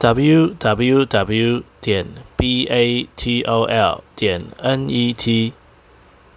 [0.00, 5.52] Www 点 batol 点 net，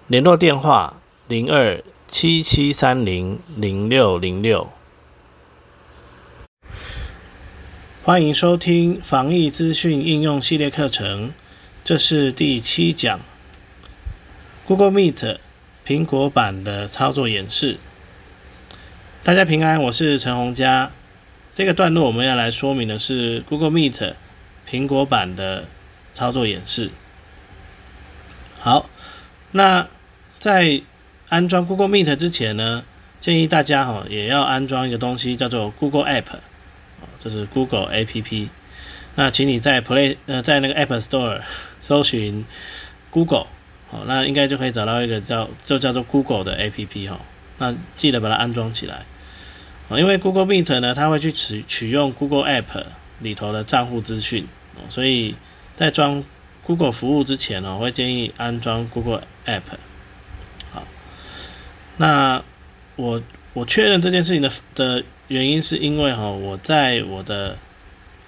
[0.08, 4.68] 联络电话零二七七三零零六零六。
[8.04, 11.32] 欢迎收听防疫资讯应用系列课程，
[11.84, 13.20] 这是第七讲
[14.66, 15.38] ，Google Meet
[15.86, 17.78] 苹果版的操作演示。
[19.24, 20.92] 大家平安，我是陈洪佳。
[21.54, 24.14] 这个段落我们要来说明的是 Google Meet
[24.70, 25.66] 苹果版的
[26.14, 26.92] 操作演示。
[28.58, 28.90] 好，
[29.52, 29.88] 那
[30.40, 30.82] 在
[31.28, 32.86] 安装 Google Meet 之前呢，
[33.20, 36.40] 建议大家哈也要安装一个东西叫做 Google App，
[37.20, 38.50] 这是 Google A P P。
[39.16, 41.42] 那请你在 Play 呃在那个 App Store
[41.82, 42.46] 搜寻
[43.10, 43.48] Google，
[43.90, 47.20] 好，那应该就可以找到一个叫就叫做 Google 的 A P P 哈。
[47.58, 49.06] 那记得把它安装起来。
[50.00, 52.84] 因为 Google Meet 呢，它会去取取用 Google App
[53.20, 54.48] 里头的账户资讯，
[54.90, 55.36] 所以
[55.76, 56.24] 在装
[56.64, 59.62] Google 服务之前呢，我会建议安装 Google App。
[60.72, 60.88] 好，
[61.98, 62.44] 那
[62.96, 63.22] 我
[63.54, 67.58] 我确认这件事情的的原因是因为哈，我在我的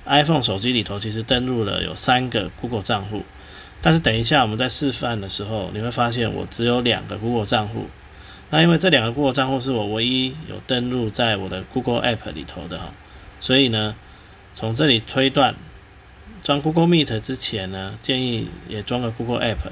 [0.05, 3.23] iPhone 手机里头其实登录了有三个 Google 账户，
[3.81, 7.87] 但是等一下我们在示范的时候，你会发现我只有两个 Google 账户。
[8.53, 12.93] 那因为这两个 Google 账户是我唯一有登录在我的 Google App 里头的哈，
[13.39, 13.95] 所以呢，
[14.53, 15.55] 从这里推断，
[16.43, 19.71] 装 Google Meet 之前呢，建议也装个 Google App。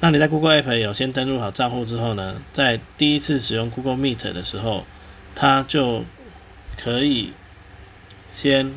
[0.00, 4.84] 那你在 Google App 有先登录好账户之后呢，在第一次使用 Google Meet 的时候，
[5.34, 6.04] 它就
[6.76, 7.32] 可以
[8.30, 8.74] 先，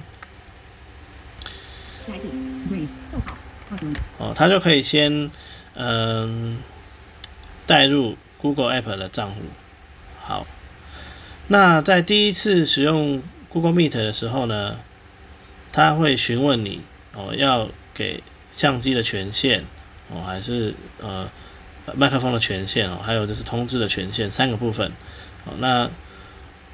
[4.17, 5.29] 哦，它就可以先
[5.73, 6.59] 嗯
[7.67, 8.15] 带入。
[8.43, 9.41] Google App 的账户，
[10.21, 10.45] 好，
[11.47, 14.79] 那在第一次使用 Google Meet 的时候呢，
[15.71, 16.81] 他会询问你
[17.13, 18.21] 哦，要给
[18.51, 19.63] 相机的权限
[20.09, 21.29] 哦，还是呃
[21.95, 24.91] 麦克风的权限哦，还有就是通知的权限三个部分
[25.45, 25.53] 哦。
[25.59, 25.89] 那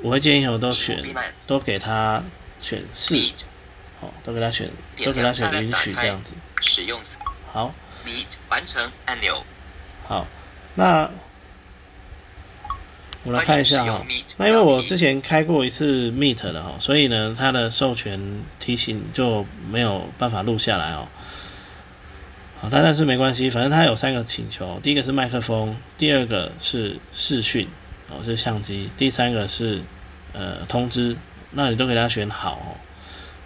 [0.01, 1.05] 我会建议我都选，
[1.45, 2.23] 都给他
[2.59, 3.15] 选是，
[4.01, 4.67] 哦，都给他选，
[5.05, 6.33] 都给他选允许这样子。
[6.63, 6.99] 使用
[7.53, 7.71] 好
[8.49, 9.43] 完成按钮。
[10.07, 10.25] 好，
[10.73, 11.07] 那。
[13.23, 14.05] 我来看一下哈，
[14.37, 18.19] 那因为我之前开过一次 Meet 的哈，所以呢，它的授权
[18.59, 21.07] 提醒就没有办法录下来哦。
[22.61, 27.67] 好，但但是没关系，反正它有三个请求，第一个是麦克风，第二个是视讯，
[28.09, 29.81] 哦是相机，第三个是
[30.31, 31.15] 呃通知，
[31.51, 32.79] 那你都给他选好哦。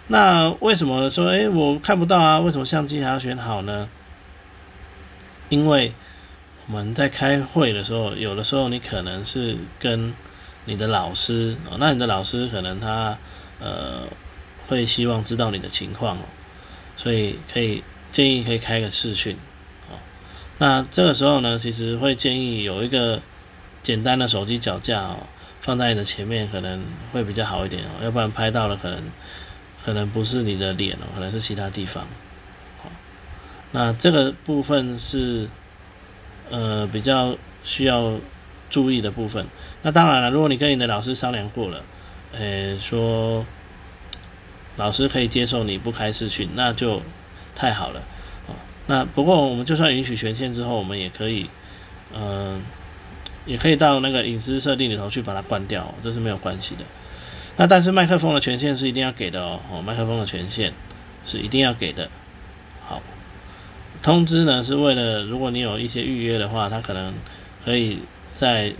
[0.06, 2.38] 那为什么说哎我看不到啊？
[2.38, 3.88] 为什么相机还要选好呢？
[5.48, 5.92] 因为
[6.66, 10.14] 我们在开会的时候，有的时候你可能是跟
[10.64, 13.18] 你的老师哦，那你的老师可能他
[13.60, 14.04] 呃
[14.66, 16.22] 会希望知道你的情况哦，
[16.96, 19.36] 所以可以建议可以开个视讯
[19.90, 20.00] 哦。
[20.56, 23.20] 那这个时候呢，其实会建议有一个
[23.82, 25.18] 简单的手机脚架哦，
[25.60, 26.82] 放在你的前面可能
[27.12, 29.02] 会比较好一点哦，要不然拍到了可能
[29.84, 32.06] 可能不是你的脸哦，可能是其他地方。
[33.72, 35.46] 那这个部分是。
[36.50, 38.14] 呃，比较需要
[38.70, 39.46] 注意的部分。
[39.82, 41.82] 那当然了，如果你跟你的老师商量过了，
[42.32, 43.44] 呃，说
[44.76, 47.00] 老师可以接受你不开视讯，那就
[47.54, 48.00] 太好了。
[48.48, 48.54] 哦，
[48.86, 51.48] 那不过我们就算允许权限之后，我们也可以，
[52.14, 52.62] 嗯，
[53.46, 56.82] 也可以到那个隐私设定里头去把它关掉，这是没有关系的。
[57.56, 60.72] 那但是麦克风的权限是一定要给的，哦，麦克风的权限
[61.24, 62.10] 是一定要给的。
[64.04, 64.12] 好。
[64.12, 67.14] 通知呢，是为了如果你有一些预约的话，他可能
[67.64, 68.00] 可以
[68.34, 68.72] 在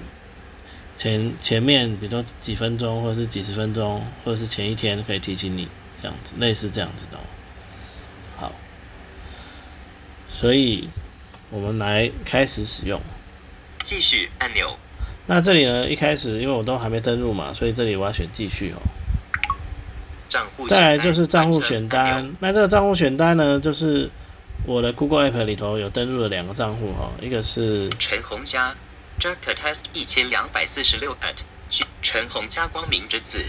[0.99, 5.67] 前前面，比如说几分钟，或者是几十分钟，或者是前一天可以提醒你，
[5.97, 7.19] 这样子，类似这样子的。
[8.37, 8.53] 好，
[10.29, 10.91] 所以
[11.49, 13.01] 我们来开始使用。
[13.83, 14.79] 继续按钮。
[15.27, 18.83] 那这里呢，一开始因为我都还没登录嘛，所以这里我要选继续哦。
[20.29, 20.69] 账户。
[20.69, 22.31] 再来就是账户选单。
[22.41, 24.11] 那这个账户选单呢，就是。
[24.67, 28.75] 我的 Google App 里头有登录了两个账户哈，一个是陈红家
[29.21, 31.37] ，Jack Test 一千两百四十六 at
[32.03, 33.45] 陈红家光明之子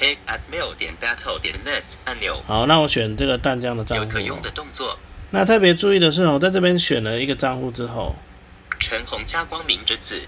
[0.00, 2.42] ，a at mail 点 battle 点 net 按钮。
[2.46, 4.04] 好，那我选这个淡江的账户。
[4.04, 4.98] 有可用的动作，
[5.30, 8.14] 那特别注意的是哦，在这边选了一个账户之后，
[8.78, 10.20] 陈红家光明之子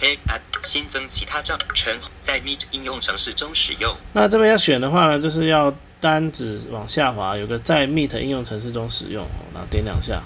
[0.00, 3.96] ，App 新增其他账陈在 Meet 应用程式中使用。
[4.12, 5.74] 那这边要选的话呢，就是要
[6.06, 10.22] 单指往下滑，有个在 Meet 应用程式中使用，然后点两下，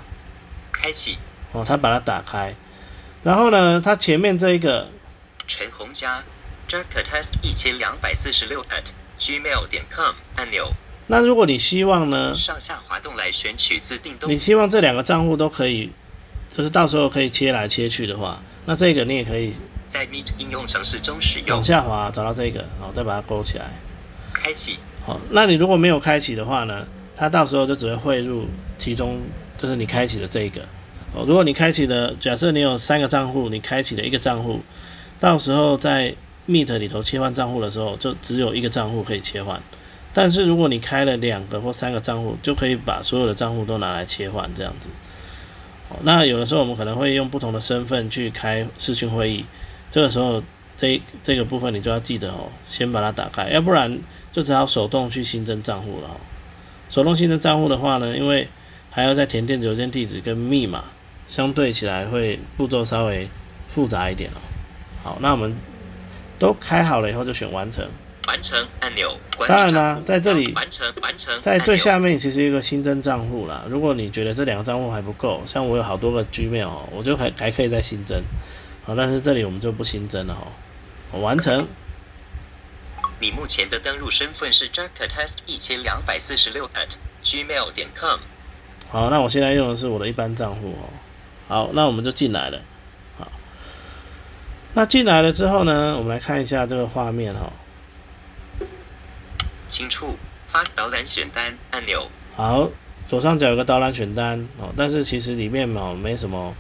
[0.71, 1.17] 开启。
[1.53, 2.55] 哦，它把它打开，
[3.23, 4.88] 然后呢，它前面这一个
[5.49, 6.23] 陈红佳
[6.69, 8.85] Jack Test 一千两百四十六 at
[9.19, 10.71] gmail 点 com 按钮。
[11.06, 15.91] 那如果你希望呢，上下滑动来选取自定动，你希望这两个账户都可以，
[16.50, 19.55] 就是到时候可以切来切去的话，那这个你也可以
[19.88, 21.56] 在 Meet 应用程式中使用。
[21.56, 23.65] 往下滑找到这个，然后再把它勾起来，
[24.43, 24.77] 开启。
[25.05, 28.47] 好，那你如果没有开启的话呢，它到时候就只会汇入
[28.79, 29.21] 其中，
[29.59, 30.63] 就是你开启的这一个。
[31.13, 34.61] 哦，如果你开启的，假设你有三个账户，你开启了一个账户，
[35.19, 36.15] 到时候在
[36.49, 39.61] Meet 里头切换账户的时候，就只有一个账户可以切换。
[40.15, 44.89] 但是如果你开了两个或三个账户，就可以把所有的账户都拿来切换这样子。
[45.89, 49.45] 哦，那有的时候我们可能会用不同的身份去开视讯会议，
[49.91, 50.43] 这个时候
[50.81, 53.99] 这这个部分你就要记得哦，先把它打开，要不然
[54.32, 56.09] 就只好手动去新增账户了。
[56.88, 58.49] 手动新增账户的话呢，因为
[58.91, 60.85] 还要再填电子邮件地址跟密码，
[61.27, 63.29] 相对起来会步骤稍微
[63.69, 64.41] 复杂一点哦。
[65.03, 65.55] 好，那我们
[66.38, 67.87] 都开好了以后就选完成。
[68.26, 69.15] 完成按钮。
[69.47, 73.65] 当然啦，在这里完成完成，在最下面其实一个新增账户啦。
[73.69, 78.23] 如果你觉得这两个账户还不够，像我有好多个 Gmail，哦我就还还可以再新增。
[78.83, 80.47] 好，但是这里我们就不新增了哈。
[81.19, 81.67] 完成。
[83.19, 88.21] 你目前的登录身份是 jacktest 一千两百四十六 at gmail 点 com。
[88.89, 90.89] 好，那我现在用的是我的一般账户哦。
[91.49, 92.61] 好，那我们就进来了。
[93.19, 93.31] 好，
[94.75, 97.53] 那进来了之后呢，我们来看一下这个画面哈。
[99.69, 100.17] 清楚
[100.49, 102.09] 发导览选单按钮。
[102.37, 102.71] 好，
[103.07, 106.55] 左上角有个导览选单哦，但是其实里面哦没什么。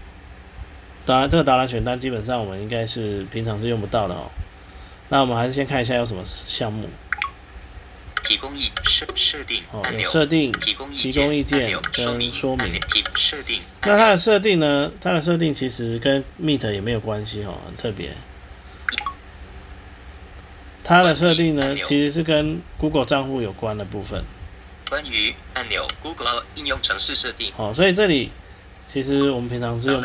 [1.06, 4.30] 当然，这个导览选单基本上我们应该是平常是用不到的哦。
[5.10, 6.88] 那我们还是先看一下有什么项目。
[8.24, 10.08] 提供意设设定按钮。
[10.08, 12.80] 设定提供提供意见跟说明。
[13.16, 13.60] 设定。
[13.82, 14.92] 那它的设定呢？
[15.00, 18.14] 它的设定其实跟 Meet 也没有关系哦，很特别。
[20.84, 24.22] 它的设定呢，其实是跟 Google 账户有关的部分。
[24.88, 27.52] 关于按钮 Google 应用程式设定。
[27.56, 28.30] 好，所以这里
[28.86, 30.04] 其实我们平常是用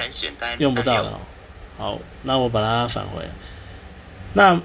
[0.60, 1.20] 用不到的哦。
[1.78, 3.24] 好，那我把它返回。
[4.34, 4.60] 那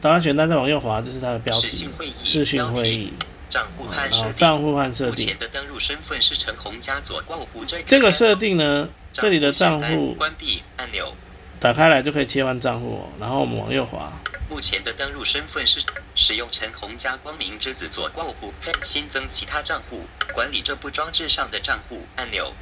[0.00, 1.88] 导览选单再往右滑，这是它的标题。
[2.22, 3.12] 视讯会议。
[3.48, 4.34] 账户和设定。
[4.34, 5.26] 账户和设定。
[5.26, 7.82] 目前的登录身份是陈红家左挂弧这个。
[7.86, 11.14] 这个设定呢，这里的账户关闭按钮。
[11.58, 14.12] 打开来就可以切换账户，然后我们往右滑。
[14.50, 15.80] 目前的登录身份是
[16.14, 18.52] 使用陈红加光明之子做挂户，
[18.82, 20.02] 新增其他账户，
[20.34, 22.52] 管理这部装置上的账户按钮。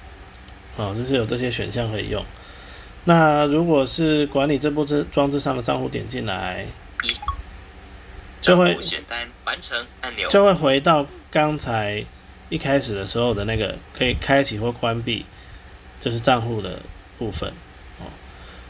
[0.76, 2.24] 好，就是有这些选项可以用。
[3.04, 6.66] 那如果是管理这部这装置上的账户，点进来，
[8.40, 12.04] 就会选单完成按钮，就会回到刚才
[12.50, 15.24] 一开始的时候的那个可以开启或关闭，
[16.00, 16.78] 就是账户的
[17.18, 17.48] 部分
[17.98, 18.04] 哦。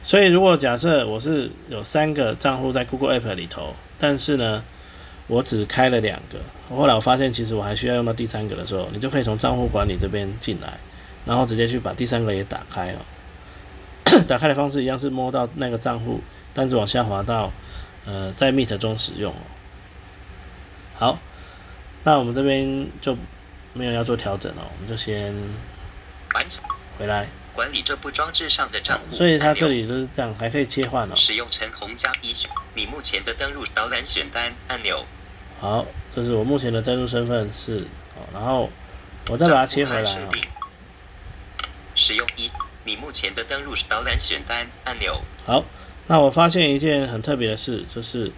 [0.05, 4.63] 所以，如果假设我是有三个账户在 Google App 里头，但是呢，
[5.27, 6.39] 我只开了两个，
[6.71, 10.79] 后来我发现其实我还需要用到第三个的时候，你就可以从账户管理这边进来，
[11.25, 12.99] 然后直接去把第三个也打开哦。
[14.29, 16.21] 打开的方式一样是摸到那个账户，
[16.53, 17.51] 但是往下滑到
[18.07, 19.35] 呃在 Meet 中使用。
[20.97, 21.19] 好，
[22.03, 23.17] 那我们这边就
[23.73, 25.35] 没有要做调整了，我们就先
[26.35, 26.63] 完成
[26.99, 27.27] 回来。
[27.55, 31.15] 管理这部装置上的账户，所以它这里就是这样，还可以切换哦。
[31.17, 35.05] 使用陈红加一选你目前的登录导览选单按钮。
[35.61, 38.69] 好，这是我目前的登录身份是哦，然后
[39.31, 40.31] 我再把它切回来啊。
[41.95, 42.51] 使用一
[42.83, 45.23] 你目前的登录导览选单按钮。
[45.47, 45.65] 好，
[46.07, 48.31] 那我发现一件很特别的事，就是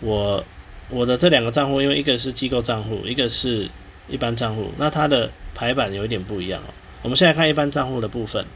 [0.00, 0.44] 我
[0.88, 3.68] 我的这两个账户，因为一个是机构账户，一个是
[4.08, 6.72] 一般账户，那它的排版有一点不一样哦。
[7.02, 8.46] 我们现在看一般账户的部分。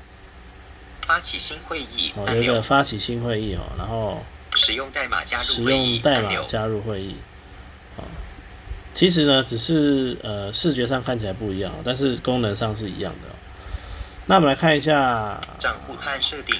[1.06, 4.24] 发起新会议哦，有一个发起新会议哦，然后
[4.56, 7.14] 使用代码加入使用代码加入会议。
[7.96, 8.02] 啊，
[8.92, 13.28] 其实呢，只是呃视觉上看起来不一样，但是功能上是一样的。
[14.24, 16.58] 那我们来看一下账户和设定。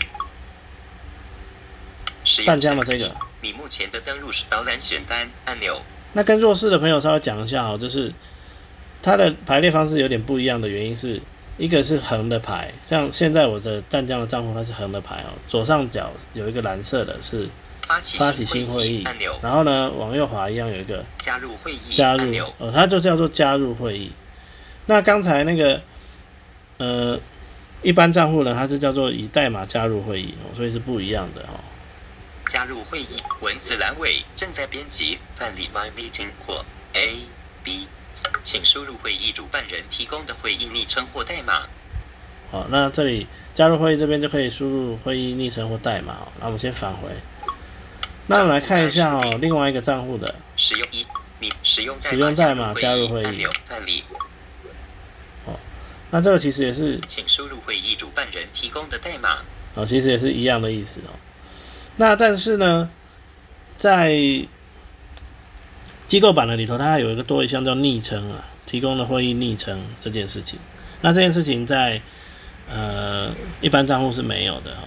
[2.44, 5.80] 淡江的这个，你目前的登录是导览选单按钮。
[6.12, 8.12] 那跟弱势的朋友稍微讲一下哦，就是
[9.02, 11.20] 它的排列方式有点不一样的原因是。
[11.58, 17.48] 一个是横的排，像现在我的湛江的账户它是横的排哦，左上角有一个蓝色的，是
[17.88, 24.12] 发起新会议按钮，然后呢往右滑一样有一个加入会议加入哦，它就叫做加入会议。
[24.84, 25.80] 那刚才那个
[26.76, 27.18] 呃，
[27.80, 31.54] 一般账户呢，它是叫做以代码加入会议，所以是不一样的哈。
[32.48, 37.20] 加入会议文字栏尾正在编辑办理 My Meeting 或 A
[37.64, 37.88] B，
[38.42, 41.66] 请输入会议主办人提供的会议昵称或代码。
[42.50, 46.28] 好，那这里加入会议这边就可以输入会议昵称或代码。
[46.40, 47.08] 那我们先返回。
[48.28, 51.04] 那我们来看一下哦，另外一个账户的使用一
[51.40, 54.04] 你使用使用代码加入会议办理。
[55.44, 55.58] 哦，
[56.10, 59.38] 那这个其实也是请输入会议主办人提供的代码。
[59.74, 61.10] 哦，其实也是一样的意思哦。
[61.96, 62.90] 那但是呢，
[63.76, 64.14] 在
[66.06, 70.58] 机构版的里头，它还有一个多一项叫昵称啊，提供的会议昵称这件事情。
[71.00, 72.00] 那这件事情在
[72.70, 74.82] 呃一般账户是没有的哈。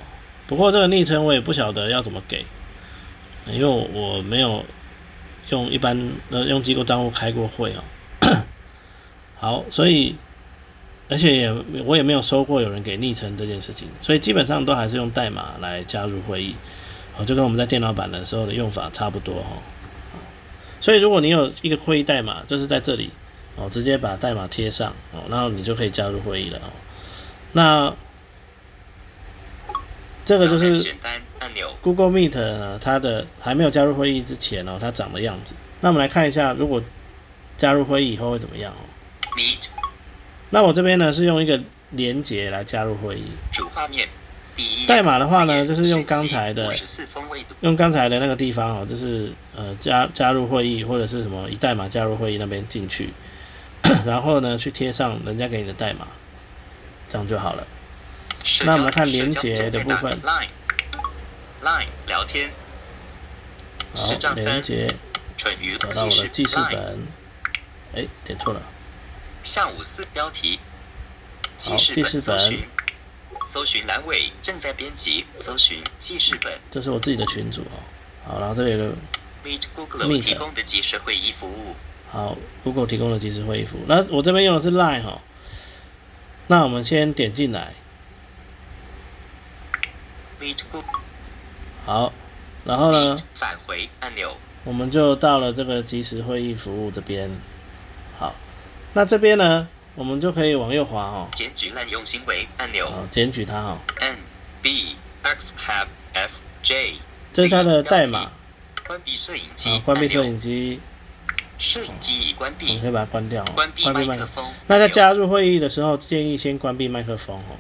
[0.48, 2.46] 不过这个昵称我也不晓得要怎么给，
[3.48, 4.64] 因为我没有
[5.50, 7.84] 用一般呃用机构账户开过会啊。
[9.36, 10.16] 好，所以
[11.10, 11.54] 而且也
[11.86, 16.56] 我也没有收过有人给昵称这件事情，所以基本上都还是用代码来加入会议。
[17.26, 19.58] 就跟我们在电脑版的时候的用法差不多哈，
[20.80, 23.10] 所以如果你有一个会议代码，就是在这里
[23.56, 26.70] 哦，直接把代码贴上哦，然后你就可以加入会议了哦。
[27.52, 27.94] 那
[30.24, 30.96] 这个就是
[31.82, 35.54] Google Meet 呢，它的还没有加入会议之前哦，它长的样子。
[35.82, 36.82] 那我们来看一下，如果
[37.58, 38.84] 加入会议以后会怎么样哦
[39.36, 39.68] ？Meet。
[40.52, 41.60] 那我这边呢是用一个
[41.92, 43.32] 连接来加入会议。
[43.52, 44.08] 主画面。
[44.88, 46.74] 代码的话呢，就是用刚才的，
[47.62, 53.14] 用刚才的那个地方哦，就是呃加加入会议或者是什么以代码加入会议那边进去，
[54.06, 56.08] 然后呢去贴上人家给你的代码，
[57.08, 57.68] 这样就好了。
[58.66, 60.12] 那我们来看连接的部分。
[61.62, 62.50] Line 聊天。
[63.94, 64.88] 好，连接。
[65.80, 67.06] 找到我的记事本。
[67.96, 68.62] 哎，点错了。
[69.44, 70.60] 下午四标题。
[71.60, 72.60] 好，记事本。
[73.50, 76.54] 搜寻栏位正在编辑，搜寻记事本。
[76.70, 77.82] 这是我自己的群组哦。
[78.24, 78.92] 好，然后这里的
[79.44, 81.74] Meet Google 提供的即时会议服务。
[82.12, 83.82] 好，Google 提供的即时会议服务。
[83.88, 85.20] 那我这边用的是 Line 哈。
[86.46, 87.74] 那我们先点进来。
[90.40, 91.02] Meet Google。
[91.88, 92.14] 好，
[92.66, 93.18] 然后呢？
[93.34, 94.38] 返回按钮。
[94.64, 97.32] 我们就到了这个即时会议服务这边。
[98.20, 98.36] 好，
[98.94, 99.68] 那这边呢？
[99.96, 103.78] 我们就可以往右滑哈，检举滥用行为按钮，检举它哈。
[104.00, 104.18] N
[104.62, 106.96] B X Have F J，
[107.34, 108.32] 这是它的代码。
[108.88, 110.80] 关闭摄影机，关闭摄影机。
[111.58, 113.44] 摄影机已关闭，我们可以把它关掉。
[113.54, 114.50] 关闭麦克风。
[114.68, 117.58] 那在加入会议的时候，建议先关闭麦克风哦。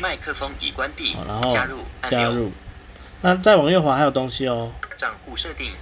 [0.00, 1.78] 麦克风已关闭，然后加入
[2.10, 2.52] 加入。
[3.22, 4.70] 那再往右滑还有东西哦。
[4.98, 5.72] 账户设定，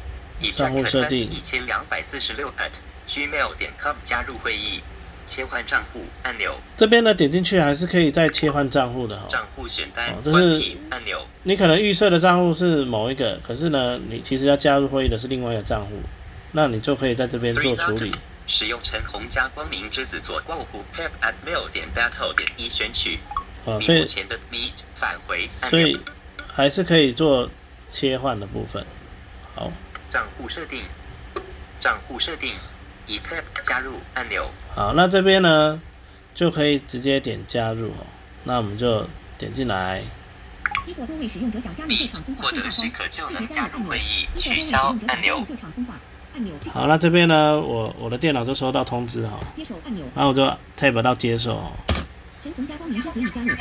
[0.52, 2.70] 账户设定一千两百四十六 at
[3.08, 4.80] gmail 点 com 加入会议。
[5.28, 9.26] 切换账户按钮，这边呢点进去还是可以再切换账户的哈。
[9.28, 11.24] 账户选单，就是按钮。
[11.42, 16.00] 你可能预设的账户是某一个，可是呢，你其实要加入会议的是另外一个账户，
[16.52, 18.10] 那你就可以在这边做处理。
[18.46, 23.18] 使用陈红加光明之子做挂户 p e p at mail 点 battle 点一选取。
[23.66, 26.00] 啊，所以前的 meet 返回，所以
[26.46, 27.50] 还是可以做
[27.90, 28.82] 切换的部分。
[29.54, 29.70] 好，
[30.08, 30.80] 账户设定，
[31.78, 32.54] 账户设定。
[33.08, 33.34] 以 e p
[33.64, 34.48] 加入按钮。
[34.74, 35.80] 好，那这边呢
[36.34, 38.06] 就可以直接点加入哦。
[38.44, 39.04] 那我们就
[39.36, 40.02] 点进来。
[40.86, 44.26] 如果多位使用者想加入这场通话会议，许可就能加入会议。
[44.38, 45.44] 取消按钮。
[46.72, 49.38] 好，那这边呢，我我的电脑就收到通知哈。
[49.56, 50.04] 接受按钮。
[50.14, 50.44] 然后我就
[50.76, 51.60] tap 到接受。
[52.42, 53.48] 陈红加光明之子已加入。
[53.48, 53.54] 隐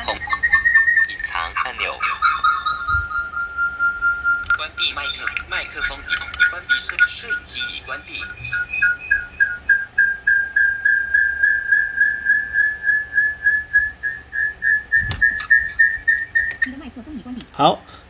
[1.23, 1.91] 藏按钮。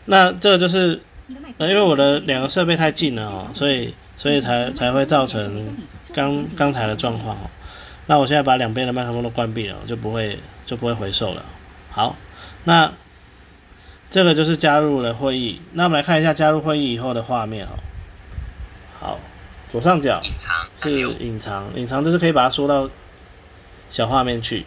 [0.07, 0.99] 那这个就是，
[1.57, 5.77] 呃，因为我的两个设备太近了哦，所以所以才才会造成
[6.13, 7.49] 刚刚才的状况哦。
[8.07, 11.43] 那我现在把两边的麦克风都关闭了，就不会就不会回收了。
[11.89, 12.15] 好，
[12.63, 12.91] 那
[14.09, 15.61] 这个就是加入了会议。
[15.73, 17.71] 那我们来看一下加入会议以后的画面哦。
[18.99, 19.19] 好，
[19.69, 20.21] 左上角
[20.81, 22.89] 是隐藏，隐藏就是可以把它缩到
[23.89, 24.65] 小画面去。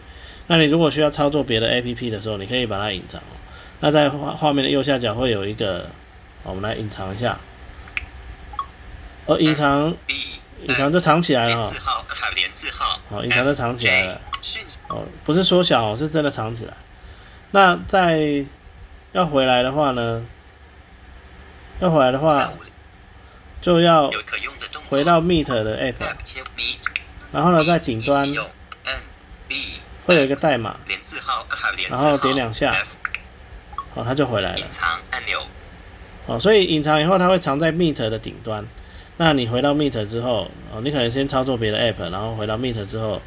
[0.49, 3.23] 那你如果需要操作别的 APP 的时候，你可以把它隐藏。
[3.81, 5.89] 那在画画面的右下角会有一个，
[6.43, 7.39] 我们来隐藏一下。
[9.27, 9.95] 哦，隐藏，
[10.63, 12.05] 隐藏就藏起来了哈。
[13.09, 14.21] 好，隐藏就藏起来了。
[14.89, 16.75] 哦，不是缩小，是真的藏起来。
[17.53, 18.45] 那在
[19.13, 20.25] 要回来的话呢？
[21.81, 22.53] 要回来的话，
[23.63, 24.11] 就要
[24.89, 25.95] 回到 Meet 的 App，
[27.33, 28.31] 然后呢，在顶端
[30.05, 30.77] 会有一个代码。
[31.89, 32.75] 然后点两下，
[33.95, 34.59] 好，它就回来了。
[34.59, 35.41] 隐藏按钮。
[36.27, 38.67] 哦，所以隐藏以后，它会藏在 Meet 的顶端。
[39.17, 43.21] 那你回到 Meet 之后，哦，你可能先操作别的 App，然后回到 Meet 之后，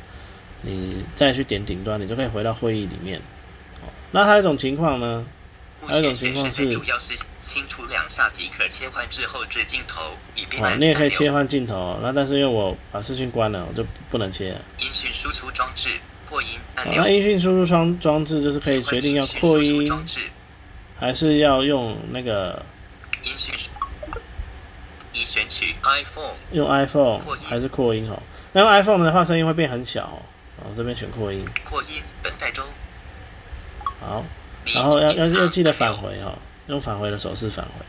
[0.62, 3.20] 你再去点顶端，你就可以回到会议里面。
[3.82, 5.26] 哦，那还有一种情况呢？
[5.86, 10.02] 还有一种情况是，主要是轻触两下即可切换至后置镜头，
[10.34, 12.00] 以便哦，你也可以切换镜头。
[12.02, 14.56] 那但是因为我把视讯关了，我就不能切。
[14.80, 15.90] 音讯输出装置
[16.30, 17.04] 扩音按钮。
[17.04, 19.86] 那音讯输出装装置就是可以决定要扩音，
[21.04, 22.64] 还是要用那个。
[23.24, 23.54] 音讯，
[25.12, 28.24] 已选取 iPhone，用 iPhone 还是扩音哦？
[28.54, 30.22] 那用 iPhone 的话，声音会变很小哦。
[30.58, 32.66] 然后这边选扩音，扩音等待中。
[34.00, 34.24] 好，
[34.74, 37.86] 然后要要要记得返回哈，用返回的手势返回。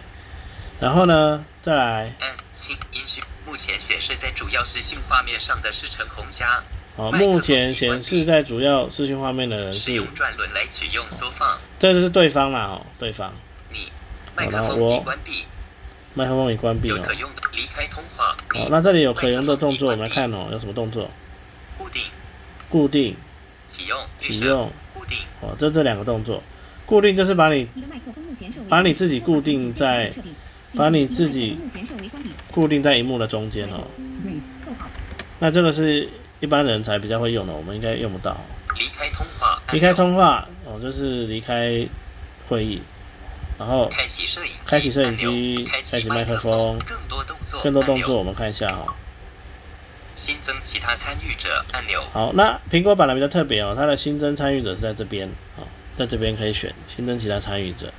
[0.81, 2.13] 然后呢，再来。
[2.19, 6.65] 嗯，轻音讯目前显示在主要视讯画面上的是陈红佳。
[6.97, 9.95] 好，目前显示在主要视讯画面的人是。
[9.95, 11.59] 用转轮来取用缩放。
[11.79, 13.33] 这就是对方啦，哦，对方。
[13.73, 13.91] 你。
[14.37, 15.45] 麦克风已关闭。
[16.15, 16.97] 麦克风已关闭哦。
[17.53, 18.37] 离开通话。
[18.55, 21.11] 好，那这里有可用的动作，我们来看哦，有什么动作？
[21.77, 22.03] 固定。
[22.69, 23.17] 固定。
[23.67, 23.99] 启用。
[24.17, 24.71] 启用。
[24.93, 25.19] 固定。
[25.41, 26.41] 哦，就这两个动作，
[26.87, 27.69] 固定就是把你，
[28.69, 30.13] 把你自己固定在，
[30.77, 31.59] 把你自己
[32.53, 33.85] 固定在荧幕的中间哦。
[35.41, 36.09] 那这个是
[36.41, 38.37] 一般人才比较会用的，我们应该用不到。
[38.79, 39.63] 离开通话。
[39.73, 41.87] 离开通话哦，就是离开
[42.49, 42.83] 会议。
[43.57, 48.95] 然后开启摄影机，开启摄影机，开启麦克风，更多动作，更多动作，我们看一下哈。
[50.15, 52.03] 新增其他参与者按钮。
[52.13, 55.63] 好，那苹果版的比较特别哦，它的新增参与者是在这边啊，
[55.97, 57.93] 在这边可以选新增其他参与者。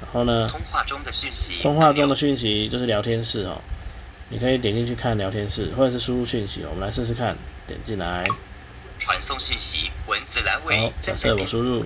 [0.00, 3.60] 然后呢，通话中的讯息，通话中的讯息就是聊天室哦，
[4.28, 7.36] 你可以点进去看聊天室，或者是输入讯息，我们来试试看，
[7.68, 8.26] 点进来，
[8.98, 11.84] 传送讯息，文字栏位，好，假设我输入。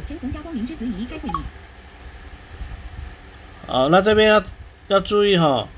[3.67, 4.43] 好，那这边要
[4.87, 5.69] 要注意哈，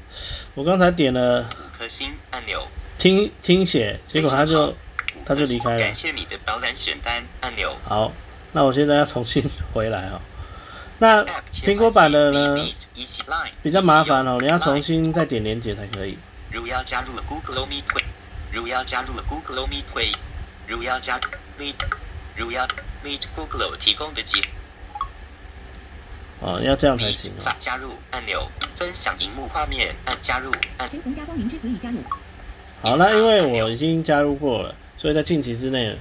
[0.54, 4.76] 我刚才点了五颗星按钮，听听写，结果他就
[5.24, 5.78] 他就离开了。
[5.78, 7.74] 感谢你的导览选单按钮。
[7.84, 8.12] 好，
[8.52, 10.20] 那我现在要重新回来哈。
[10.98, 12.64] 那苹果版的呢，
[13.62, 16.16] 比较麻烦哦，你要重新再点连接才可以。
[16.50, 18.04] 如要加入 Google Meet 会，
[18.54, 20.12] 如要加入 Google Meet 会，
[20.68, 21.18] 如要加
[21.58, 21.74] Meet，
[22.36, 22.64] 如要
[23.04, 24.40] Meet Google 提供的机。
[26.40, 27.50] 哦，要这样才行啊！
[27.58, 30.88] 加入按钮，分享荧幕画面，按加入按。
[32.80, 35.98] 好，那因为我已经加入过了，所以在近期之内，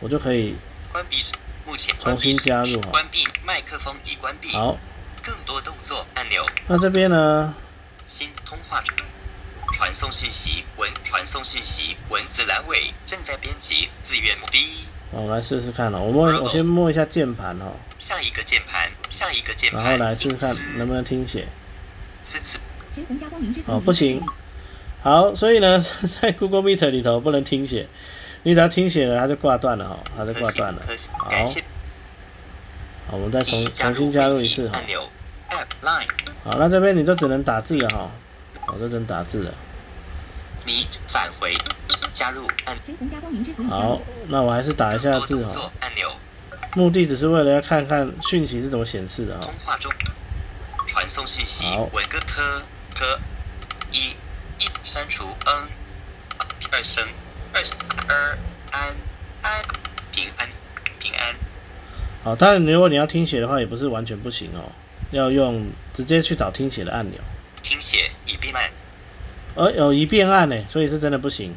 [0.00, 0.56] 我就可以
[0.92, 1.16] 关闭。
[1.64, 4.50] 目前重新加入关闭麦克风已关闭。
[4.50, 4.76] 好，
[5.22, 6.44] 更多动作按钮。
[6.66, 7.54] 那这边呢？
[8.04, 8.94] 新通话中，
[9.78, 14.84] 传送讯息文，传送讯息文字栏尾正在编辑，自愿目的。
[15.12, 17.76] 我们来试试看哦，我摸，我先摸一下键盘哦。
[17.96, 19.84] 下一个键盘，下一个键盘。
[19.84, 21.46] 然后来试试看能不能听写。
[23.66, 24.20] 哦，不行。
[25.00, 25.78] 好，所以呢，
[26.20, 27.86] 在 Google Meet 里头不能听写，
[28.42, 30.82] 你只要听写了，它就挂断了哈，它就挂断了。
[31.18, 31.30] 好，
[33.12, 34.82] 好，我们再重重新加入一次哈。
[36.42, 38.10] 好，那这边你就只能打字了哈，
[38.66, 39.54] 我就只能打字了。
[40.68, 41.56] 你返回。
[42.12, 42.76] 加入按
[43.70, 45.70] 好，那我还是打一下字哈。
[46.74, 49.46] 目的只是为了要看看讯息是怎么显示的哈。
[49.46, 49.90] 通话中，
[50.88, 51.64] 传送讯息。
[51.92, 52.60] 文个特
[52.92, 53.20] 特
[53.92, 54.08] 一
[54.58, 55.68] 一删除 n
[56.72, 57.06] 二声
[57.52, 57.62] 二
[58.08, 58.38] 二
[58.72, 58.96] 安
[59.42, 59.62] 安
[60.10, 60.48] 平安
[60.98, 61.36] 平安。
[62.24, 64.72] 好，当然如果你要听写的话，也不是完全不行哦。
[65.12, 67.20] 要用直接去找听写的按钮。
[67.62, 68.68] 听写已变按。
[69.58, 71.52] 呃，有一变按呢，所以是真的不行。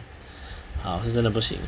[0.82, 1.60] 好，是真的不行。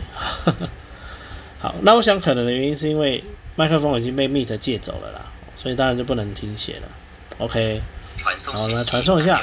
[1.61, 3.23] 好，那我想可能的原因是因为
[3.55, 6.89] 麦克风已经被 Meet 借走了啦，所以当然就不能听写了。
[7.37, 7.79] OK，
[8.23, 8.31] 好，
[8.67, 9.39] 那传送一下。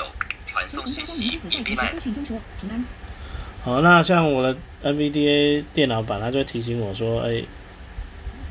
[0.47, 1.41] 传送信息，
[3.63, 7.45] 好，那像我的 NVDA 电脑版，它就会提醒我说，哎，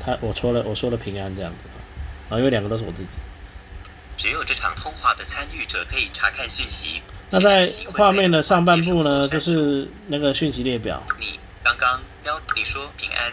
[0.02, 1.66] 他我说了，我说了平安这样子
[2.30, 3.18] 啊，因为两个都是我自己。
[4.16, 7.02] 只有这场通话的参与者可以查看讯息。
[7.32, 11.02] 那在画面的上半部呢，就是那个讯息列表。
[11.18, 13.32] 你刚刚标你说平安。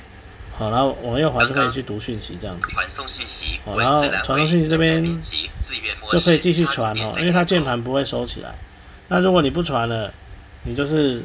[0.58, 2.72] 好，然后往右滑就可以去读讯息，这样子。
[2.72, 3.60] 传送讯息。
[3.64, 5.04] 好，然后传送讯息这边
[6.10, 8.56] 就可以继续传哦，因为它键盘不会收起来。
[9.08, 10.12] 那如果你不传了，
[10.64, 11.24] 你就是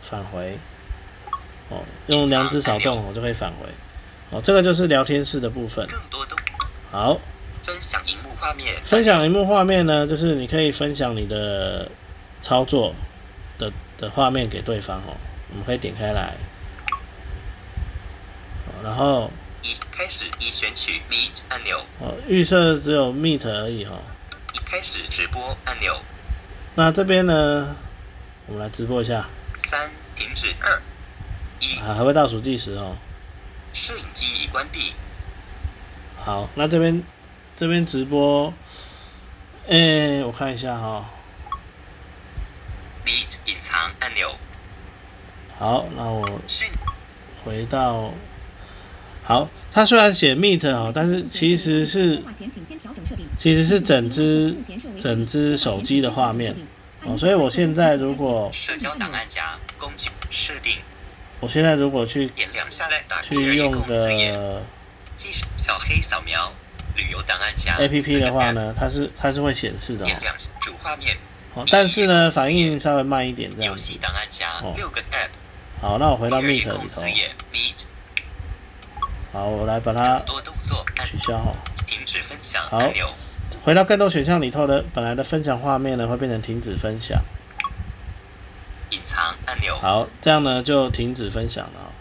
[0.00, 0.58] 返回。
[1.70, 3.66] 哦，用两指扫动，我就可以返回。
[4.30, 5.86] 哦，这个就是聊天室的部分。
[6.90, 7.18] 好。
[7.64, 8.74] 分享荧幕画面。
[8.84, 11.90] 分享荧幕画面呢，就是你可以分享你的。
[12.40, 12.94] 操作
[13.58, 15.16] 的的画面给对方哦，
[15.50, 16.34] 我们可以点开来，
[18.82, 19.30] 然后
[19.62, 21.78] 已开始已选取 Meet 按钮。
[22.00, 24.00] 哦，预设只有 Meet 而已哦。
[24.54, 25.98] 已开始直播按钮。
[26.74, 27.76] 那这边呢，
[28.46, 29.26] 我们来直播一下。
[29.58, 30.54] 三，停止。
[30.60, 30.80] 二，
[31.60, 31.76] 一。
[31.80, 32.96] 啊，还会倒数计时哦。
[33.74, 34.94] 摄影机已关闭。
[36.24, 37.02] 好，那这边
[37.56, 38.52] 这边直播，
[39.68, 41.04] 哎，我看一下哈。
[43.46, 44.34] 隐藏按钮。
[45.58, 46.40] 好，那我
[47.44, 48.12] 回到。
[49.24, 52.22] 好，它虽然写 Meet 哦，但是其实是
[53.36, 54.56] 其实是整只
[54.98, 56.56] 整只手机的画面
[57.04, 60.78] 哦，所以我现在如果社交档案夹工具设定，
[61.40, 62.32] 我现在如果去
[63.22, 64.62] 去用个
[65.58, 66.50] 小黑扫描
[66.96, 70.10] 旅游档案夹 A P P 的话呢，它是它是会显示的哦，
[70.62, 71.18] 主画面
[71.58, 73.98] 哦，但是呢反应稍微慢一点这样子
[74.62, 75.30] 哦，六个 App，
[75.80, 76.80] 好，那我回到 Meet 里头。
[79.32, 80.22] 好，我来把它
[81.04, 81.52] 取消哈。
[81.86, 82.80] 停止分享好，
[83.64, 87.20] 回到更多选项里头的本来的分享画面呢，会变成停止分享。
[88.90, 89.76] 隐藏按钮。
[89.76, 91.92] 好，这样呢就停止分享了。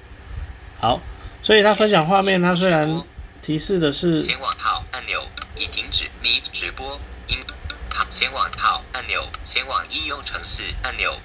[0.79, 1.01] 好，
[1.41, 3.01] 所以它分享画面，它虽然
[3.41, 5.21] 提示的是前往好按钮
[5.55, 6.99] 已停止 Meet 直播，
[8.09, 11.15] 前往好按钮前往应用程式按钮。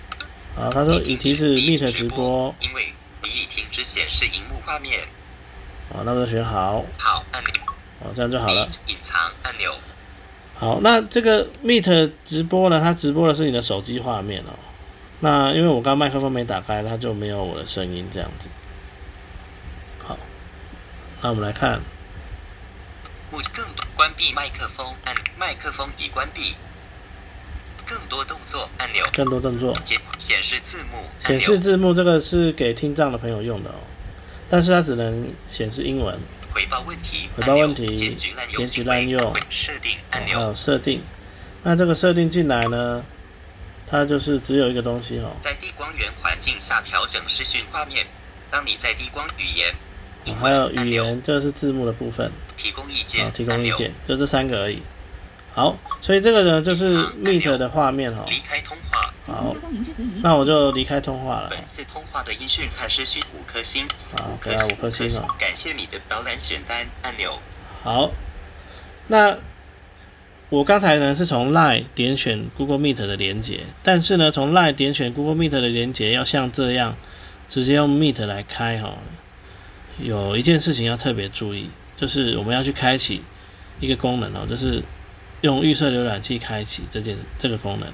[0.55, 5.01] 好，他说已停止 Meet 直播，因为你已停止显示荧幕画面。
[5.93, 6.85] 好，那我就选好。
[6.99, 7.53] 好按钮。
[8.01, 8.69] 哦，这样就好了。
[8.87, 9.75] 隐藏按钮。
[10.55, 12.81] 好，那这个 Meet 直播呢？
[12.81, 14.53] 它直播的是你的手机画面哦。
[15.21, 18.49] 那因为我刚麦克风没打开，它就没有我的声音这样子。
[20.05, 20.19] 好，
[21.21, 21.81] 那我们来看。
[23.55, 26.57] 更多关闭麦克风按麦克风已关闭。
[27.87, 29.05] 更多动作按钮。
[29.13, 29.77] 更多动作。
[30.19, 31.05] 显示字幕。
[31.21, 33.75] 显示字幕这个是给听障的朋友用的哦。
[34.49, 36.19] 但是它只能显示英文。
[36.55, 38.33] 回报问题，回报问题，检举
[38.85, 41.03] 滥用，设定按钮，还有设定。
[41.63, 43.05] 那这个设定进来呢，
[43.87, 45.35] 它就是只有一个东西哦。
[45.41, 48.07] 在低光源环境下调整视讯画面。
[48.51, 49.75] 当你在低光语言，
[50.41, 52.31] 还有语言，这是字幕的部分。
[52.57, 54.83] 提供意见，提供意见，就这三个而已。
[55.55, 58.25] 好，所以这个呢就是 Meet 的画面哈。
[58.29, 59.13] 离开通话。
[59.25, 59.55] 好，
[60.23, 61.49] 那我就离开通话了。
[61.51, 65.29] 本次通话的音讯还是需五颗星，好，给他五颗星哦。
[65.39, 67.39] 感谢你的导览选单按钮。
[67.85, 68.11] 好，
[69.09, 69.37] 那
[70.49, 76.97] 我刚才呢是从 Line 点选 Google Meet 的连接，但是呢从 Line 点选 Google Meet 的连接要像这样
[77.47, 78.97] 直接用 Meet 来开哈，
[80.03, 83.23] 有一件事情要特别注意，就是我们要去开启
[83.81, 84.83] 一个功能哦，就是
[85.41, 87.93] 用预设浏览器开启这件这个功能。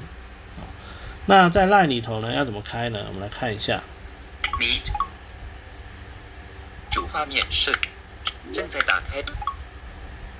[1.27, 3.05] 那在 Line 里头呢，要怎么开呢？
[3.09, 3.83] 我们来看一下。
[4.59, 4.91] Meet
[6.91, 7.71] 主画面是
[8.53, 9.23] 正在打开。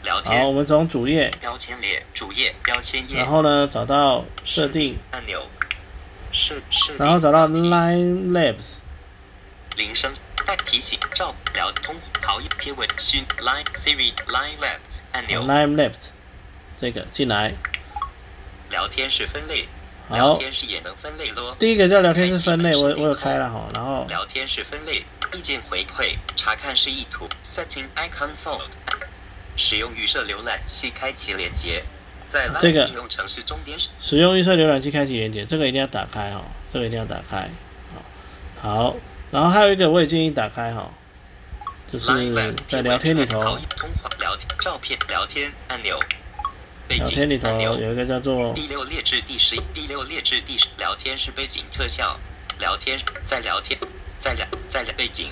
[0.03, 0.41] 聊天。
[0.41, 1.31] 好，我们从主页。
[1.41, 3.19] 标签列主页标签页。
[3.19, 5.47] 然后呢，找到设定按钮。
[6.33, 6.95] 设设。
[6.99, 8.79] 然后找到 Line Labs。
[9.79, 10.13] 铃声。
[10.45, 12.89] 待提醒照聊通好友贴文。
[12.99, 15.43] 讯 Line Siri Line Labs 按钮。
[15.43, 16.09] Line Labs
[16.77, 17.55] 这个进来。
[18.71, 19.67] 聊天室分类。
[20.11, 21.55] 聊，天室也能分类咯。
[21.59, 24.07] 第一个叫聊天室分类，我我有开了哈，然后。
[24.09, 27.29] 聊天室分类意见回馈查看示意图。
[27.45, 28.71] Setting icon fold
[29.57, 31.85] 使用预设浏览器开启连接，
[32.27, 32.87] 在这个。
[32.87, 33.79] 应用程式终点。
[34.01, 37.51] 使用预设浏览器开启连接，这个一定要打开哈，这个一定要打开。
[38.63, 38.97] 好，好，
[39.31, 40.91] 然后还有一个我也建议打开哈，
[41.91, 42.07] 就是
[42.67, 43.43] 在聊天里头。
[43.43, 45.99] 通话聊天照片聊天按钮。
[46.89, 52.19] 聊天里头有一个叫做第六列至第十，第六列至第十，聊天是背景特效，
[52.59, 53.79] 聊天在聊天，
[54.19, 55.31] 在聊在聊背景。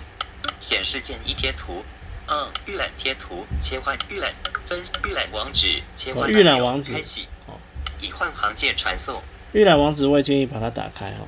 [0.59, 1.85] 显示建议贴图，
[2.29, 4.33] 嗯，预览贴图切换预览
[4.67, 6.93] 分预览网址切换预览网址。
[6.93, 7.29] 开启，
[8.01, 9.23] 已换行键传送。
[9.53, 11.27] 预览网址我也建议把它打开哈，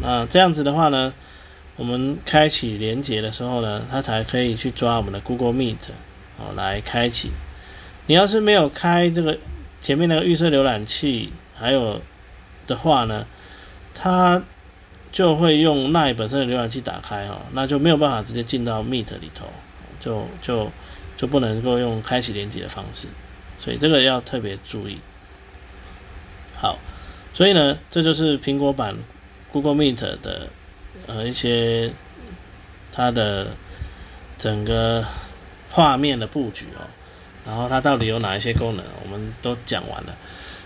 [0.00, 1.12] 那这样子的话呢，
[1.76, 5.90] 我们开启连接的时候呢，它才可以去抓我们的 Google Meet
[6.38, 7.30] 哦来开启，
[8.06, 9.38] 你要是没有开这个。
[9.80, 12.00] 前面那个预设浏览器还有
[12.66, 13.26] 的话呢，
[13.92, 14.42] 它
[15.12, 19.44] 就会用那本身的浏览器打开哈，那就没有办法直接进到 Meet 里头，
[20.00, 20.72] 就就
[21.18, 23.08] 就不能够用开启连接的方式，
[23.58, 25.00] 所以这个要特别注意。
[26.56, 26.78] 好，
[27.34, 28.96] 所以呢，这就是苹果版
[29.52, 30.48] Google Meet 的
[31.06, 31.92] 呃一些
[32.92, 33.48] 它的
[34.38, 35.04] 整个
[35.70, 36.86] 画面的布局哦。
[37.46, 40.16] 然后它到底有哪一些功能，我们都讲完了。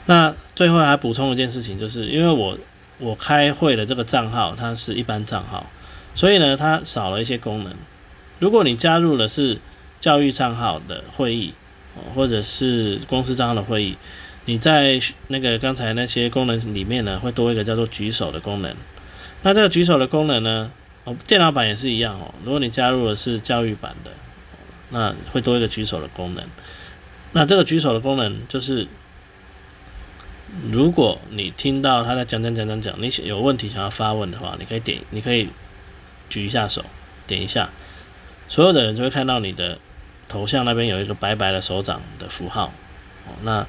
[0.07, 2.57] 那最后还补充一件事情，就是因为我
[2.99, 5.67] 我开会的这个账号它是一般账号，
[6.15, 7.75] 所以呢它少了一些功能。
[8.39, 9.59] 如果你加入的是
[9.99, 11.53] 教育账号的会议，
[12.15, 13.99] 或者是公司账号的会议，
[14.45, 18.77] 你在那个刚才那些功能里面呢，会多一个叫做举手的功能。
[19.43, 20.73] 那这个举手的功能呢，
[21.05, 22.35] 哦，电脑版也是一样哦。
[22.45, 24.11] 如果你加入的是教育版的，
[24.91, 26.45] 那会多一个举手的功能。
[27.33, 28.87] 那这个举手的功能就是，
[30.71, 35.49] 如果你听到他在讲讲讲讲讲，你有问题想要发问的话，你可以点，你可以
[36.29, 36.85] 举一下手，
[37.27, 37.71] 点一下，
[38.49, 39.79] 所有的人就会看到你的。
[40.31, 42.67] 头像那边有一个白白的手掌的符号，
[43.27, 43.67] 哦，那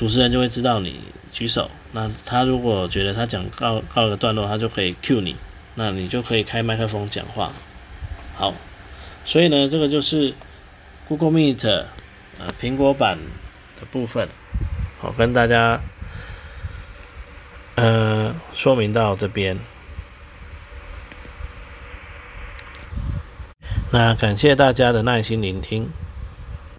[0.00, 0.98] 主持人就会知道你
[1.30, 1.70] 举手。
[1.92, 5.36] 那他如果觉得他讲告告个段落，他就可以 cue 你，
[5.74, 7.52] 那你就可以开麦克风讲话。
[8.34, 8.54] 好，
[9.26, 10.32] 所以呢，这个就是
[11.06, 11.84] Google Meet
[12.38, 13.18] 呃苹果版
[13.78, 14.26] 的部分，
[15.02, 15.78] 好跟大家
[17.74, 19.58] 呃说明到这边。
[23.92, 25.90] 那感谢大家的耐心聆听。